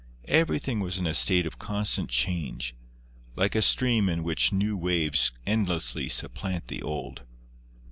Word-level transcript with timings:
Everything 0.27 0.79
was 0.79 0.97
in 0.97 1.05
a 1.05 1.13
state 1.13 1.45
of 1.45 1.59
constant 1.59 2.09
change, 2.09 2.73
like 3.35 3.53
a 3.53 3.61
stream 3.61 4.09
in 4.09 4.23
which 4.23 4.51
new 4.51 4.75
waves 4.75 5.31
endlessly 5.45 6.09
supplant 6.09 6.69
the 6.69 6.81
old. 6.81 7.21